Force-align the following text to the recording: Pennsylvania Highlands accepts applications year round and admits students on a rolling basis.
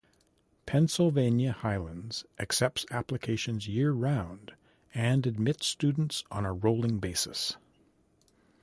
Pennsylvania 0.65 1.51
Highlands 1.51 2.25
accepts 2.39 2.87
applications 2.89 3.67
year 3.67 3.91
round 3.91 4.53
and 4.95 5.27
admits 5.27 5.67
students 5.67 6.23
on 6.31 6.43
a 6.43 6.53
rolling 6.53 6.97
basis. 6.97 7.55